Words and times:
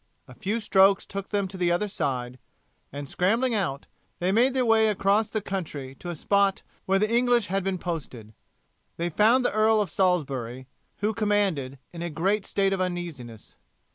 A 0.27 0.33
few 0.33 0.59
strokes 0.59 1.05
took 1.05 1.29
them 1.29 1.47
to 1.47 1.57
the 1.57 1.71
other 1.71 1.87
side, 1.87 2.39
and 2.91 3.07
scrambling 3.07 3.53
out, 3.53 3.85
they 4.17 4.31
made 4.31 4.55
their 4.55 4.65
way 4.65 4.87
across 4.87 5.29
the 5.29 5.41
country 5.43 5.93
to 5.99 6.07
the 6.07 6.15
spot 6.15 6.63
where 6.87 6.97
the 6.97 7.07
English 7.15 7.45
had 7.49 7.63
been 7.63 7.77
posted. 7.77 8.33
They 8.97 9.11
found 9.11 9.45
the 9.45 9.53
Earl 9.53 9.79
of 9.79 9.91
Salisbury, 9.91 10.67
who 11.01 11.13
commanded, 11.13 11.77
in 11.93 12.01
a 12.01 12.09
great 12.09 12.47
state 12.47 12.73
of 12.73 12.81
uneasiness. 12.81 13.57